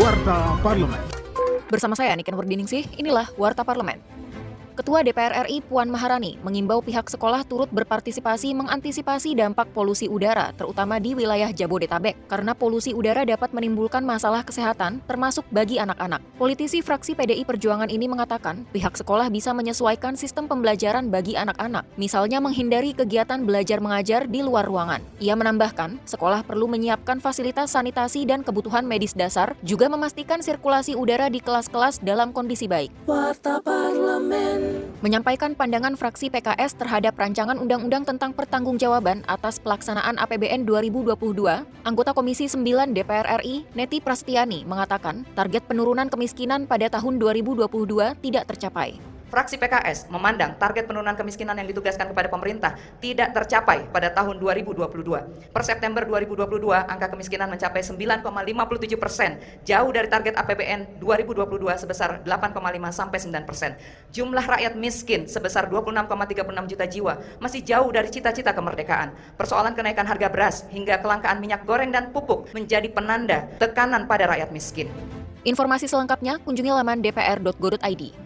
Warta 0.00 0.56
Parlemen. 0.64 1.04
Bersama 1.68 1.92
saya 1.92 2.16
Niken 2.16 2.32
Wardiningsih, 2.32 2.96
inilah 2.96 3.28
Warta 3.36 3.60
Parlemen. 3.60 4.00
Ketua 4.72 5.04
DPR 5.04 5.44
RI 5.44 5.60
Puan 5.60 5.92
Maharani 5.92 6.40
mengimbau 6.40 6.80
pihak 6.80 7.04
sekolah 7.12 7.44
turut 7.44 7.68
berpartisipasi 7.68 8.56
mengantisipasi 8.56 9.36
dampak 9.36 9.68
polusi 9.76 10.08
udara, 10.08 10.48
terutama 10.56 10.96
di 10.96 11.12
wilayah 11.12 11.52
Jabodetabek, 11.52 12.16
karena 12.24 12.56
polusi 12.56 12.96
udara 12.96 13.28
dapat 13.28 13.52
menimbulkan 13.52 14.00
masalah 14.00 14.40
kesehatan, 14.40 15.04
termasuk 15.04 15.44
bagi 15.52 15.76
anak-anak. 15.76 16.24
Politisi 16.40 16.80
fraksi 16.80 17.12
PDI 17.12 17.44
Perjuangan 17.44 17.92
ini 17.92 18.08
mengatakan, 18.08 18.64
pihak 18.72 18.96
sekolah 18.96 19.28
bisa 19.28 19.52
menyesuaikan 19.52 20.16
sistem 20.16 20.48
pembelajaran 20.48 21.12
bagi 21.12 21.36
anak-anak, 21.36 21.84
misalnya 22.00 22.40
menghindari 22.40 22.96
kegiatan 22.96 23.44
belajar 23.44 23.76
mengajar 23.76 24.24
di 24.24 24.40
luar 24.40 24.64
ruangan. 24.64 25.04
Ia 25.20 25.36
menambahkan, 25.36 26.00
sekolah 26.08 26.48
perlu 26.48 26.64
menyiapkan 26.64 27.20
fasilitas 27.20 27.76
sanitasi 27.76 28.24
dan 28.24 28.40
kebutuhan 28.40 28.88
medis 28.88 29.12
dasar, 29.12 29.52
juga 29.60 29.92
memastikan 29.92 30.40
sirkulasi 30.40 30.96
udara 30.96 31.28
di 31.28 31.44
kelas-kelas 31.44 32.00
dalam 32.00 32.32
kondisi 32.32 32.64
baik. 32.64 32.88
Warta 33.04 33.60
Parlemen. 33.60 34.61
Menyampaikan 35.02 35.58
pandangan 35.58 35.98
fraksi 35.98 36.30
PKS 36.30 36.78
terhadap 36.78 37.18
rancangan 37.18 37.58
undang-undang 37.58 38.06
tentang 38.06 38.30
pertanggungjawaban 38.30 39.26
atas 39.26 39.58
pelaksanaan 39.58 40.14
APBN 40.14 40.62
2022, 40.62 41.66
anggota 41.82 42.14
Komisi 42.14 42.46
9 42.46 42.94
DPR 42.94 43.42
RI, 43.42 43.66
Neti 43.74 43.98
Prastiani, 43.98 44.62
mengatakan 44.62 45.26
target 45.34 45.66
penurunan 45.66 46.06
kemiskinan 46.06 46.70
pada 46.70 46.86
tahun 46.86 47.18
2022 47.18 47.66
tidak 48.22 48.46
tercapai. 48.54 49.11
Fraksi 49.32 49.56
PKS 49.56 50.12
memandang 50.12 50.60
target 50.60 50.84
penurunan 50.84 51.16
kemiskinan 51.16 51.56
yang 51.56 51.64
ditugaskan 51.64 52.12
kepada 52.12 52.28
pemerintah 52.28 52.76
tidak 53.00 53.32
tercapai 53.32 53.88
pada 53.88 54.12
tahun 54.12 54.36
2022. 54.36 54.84
Per 55.48 55.62
September 55.64 56.04
2022, 56.04 56.60
angka 56.68 57.08
kemiskinan 57.08 57.48
mencapai 57.48 57.80
9,57 57.80 58.28
persen, 59.00 59.40
jauh 59.64 59.88
dari 59.88 60.12
target 60.12 60.36
APBN 60.36 61.00
2022 61.00 61.48
sebesar 61.80 62.20
8,5 62.28 62.60
sampai 62.92 63.18
9 63.24 63.48
persen. 63.48 63.72
Jumlah 64.12 64.44
rakyat 64.44 64.76
miskin 64.76 65.24
sebesar 65.24 65.64
26,36 65.72 66.68
juta 66.76 66.84
jiwa 66.84 67.16
masih 67.40 67.64
jauh 67.64 67.88
dari 67.88 68.12
cita-cita 68.12 68.52
kemerdekaan. 68.52 69.16
Persoalan 69.40 69.72
kenaikan 69.72 70.04
harga 70.04 70.28
beras 70.28 70.68
hingga 70.68 71.00
kelangkaan 71.00 71.40
minyak 71.40 71.64
goreng 71.64 71.88
dan 71.88 72.12
pupuk 72.12 72.52
menjadi 72.52 72.92
penanda 72.92 73.48
tekanan 73.56 74.04
pada 74.04 74.28
rakyat 74.28 74.52
miskin. 74.52 74.92
Informasi 75.48 75.88
selengkapnya 75.88 76.36
kunjungi 76.44 76.68
laman 76.68 77.00
dpr.go.id. 77.00 78.21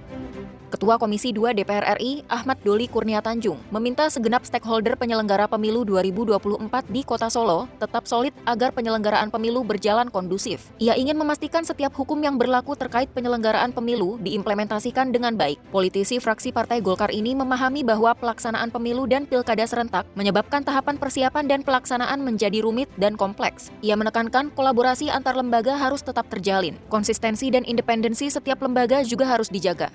Ketua 0.67 0.99
Komisi 0.99 1.31
2 1.31 1.55
DPR 1.55 1.95
RI, 1.95 2.27
Ahmad 2.27 2.59
Doli 2.67 2.91
Kurnia 2.91 3.23
Tanjung, 3.23 3.63
meminta 3.71 4.11
segenap 4.11 4.43
stakeholder 4.43 4.99
penyelenggara 4.99 5.47
pemilu 5.47 5.87
2024 5.87 6.91
di 6.91 7.07
Kota 7.07 7.31
Solo 7.31 7.71
tetap 7.79 8.03
solid 8.11 8.35
agar 8.51 8.75
penyelenggaraan 8.75 9.31
pemilu 9.31 9.63
berjalan 9.63 10.11
kondusif. 10.11 10.75
Ia 10.83 10.99
ingin 10.99 11.15
memastikan 11.15 11.63
setiap 11.63 11.95
hukum 11.95 12.19
yang 12.19 12.35
berlaku 12.35 12.75
terkait 12.75 13.07
penyelenggaraan 13.15 13.71
pemilu 13.71 14.19
diimplementasikan 14.27 15.15
dengan 15.15 15.39
baik. 15.39 15.63
Politisi 15.71 16.19
fraksi 16.19 16.51
Partai 16.51 16.83
Golkar 16.83 17.15
ini 17.15 17.39
memahami 17.39 17.87
bahwa 17.87 18.11
pelaksanaan 18.19 18.75
pemilu 18.75 19.07
dan 19.07 19.23
pilkada 19.31 19.63
serentak 19.71 20.03
menyebabkan 20.19 20.67
tahapan 20.67 20.99
persiapan 20.99 21.47
dan 21.47 21.61
pelaksanaan 21.63 22.19
menjadi 22.27 22.59
rumit 22.67 22.91
dan 22.99 23.15
kompleks. 23.15 23.71
Ia 23.87 23.95
menekankan 23.95 24.51
kolaborasi 24.51 25.15
antar 25.15 25.39
lembaga 25.39 25.79
harus 25.79 26.03
tetap 26.03 26.27
terjalin. 26.27 26.75
Konsistensi 26.91 27.55
dan 27.55 27.63
independensi 27.63 28.27
setiap 28.27 28.59
lembaga 28.67 29.07
juga 29.07 29.31
harus 29.31 29.47
dijaga. 29.47 29.95